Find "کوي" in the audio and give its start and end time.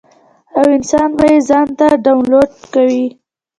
2.73-3.05